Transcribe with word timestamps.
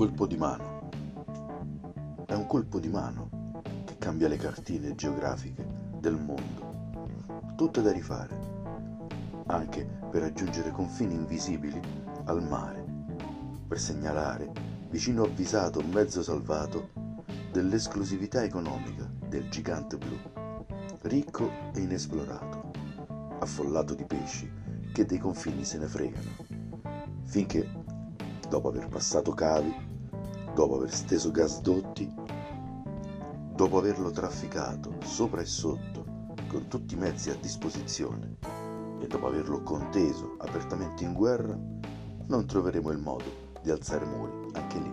colpo 0.00 0.26
di 0.26 0.38
mano. 0.38 0.88
È 2.24 2.32
un 2.32 2.46
colpo 2.46 2.80
di 2.80 2.88
mano 2.88 3.60
che 3.84 3.98
cambia 3.98 4.28
le 4.28 4.38
cartine 4.38 4.94
geografiche 4.94 5.66
del 5.98 6.16
mondo, 6.16 7.52
tutte 7.54 7.82
da 7.82 7.92
rifare, 7.92 8.34
anche 9.48 9.84
per 10.10 10.22
raggiungere 10.22 10.70
confini 10.70 11.12
invisibili 11.12 11.78
al 12.24 12.42
mare, 12.42 12.82
per 13.68 13.78
segnalare, 13.78 14.50
vicino 14.88 15.24
avvisato 15.24 15.82
mezzo 15.82 16.22
salvato, 16.22 16.92
dell'esclusività 17.52 18.42
economica 18.42 19.06
del 19.28 19.50
gigante 19.50 19.98
blu, 19.98 20.16
ricco 21.02 21.46
e 21.74 21.80
inesplorato, 21.80 22.70
affollato 23.38 23.92
di 23.92 24.06
pesci 24.06 24.50
che 24.94 25.04
dei 25.04 25.18
confini 25.18 25.62
se 25.62 25.76
ne 25.76 25.86
fregano, 25.88 26.30
finché, 27.24 27.79
dopo 28.50 28.68
aver 28.68 28.88
passato 28.88 29.30
cavi, 29.32 29.72
dopo 30.54 30.74
aver 30.74 30.92
steso 30.92 31.30
gasdotti, 31.30 32.12
dopo 33.54 33.78
averlo 33.78 34.10
trafficato 34.10 34.96
sopra 35.04 35.40
e 35.40 35.46
sotto 35.46 36.04
con 36.48 36.66
tutti 36.66 36.94
i 36.94 36.98
mezzi 36.98 37.30
a 37.30 37.36
disposizione 37.36 38.38
e 39.00 39.06
dopo 39.06 39.28
averlo 39.28 39.62
conteso 39.62 40.34
apertamente 40.38 41.04
in 41.04 41.12
guerra, 41.12 41.56
non 42.26 42.44
troveremo 42.46 42.90
il 42.90 42.98
modo 42.98 43.48
di 43.62 43.70
alzare 43.70 44.04
muri 44.04 44.32
anche 44.54 44.78
lì. 44.80 44.89